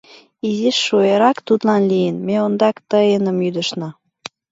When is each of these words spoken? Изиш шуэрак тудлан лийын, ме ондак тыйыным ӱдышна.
Изиш 0.49 0.77
шуэрак 0.85 1.37
тудлан 1.47 1.81
лийын, 1.91 2.15
ме 2.27 2.35
ондак 2.45 2.75
тыйыным 2.89 3.37
ӱдышна. 3.47 3.89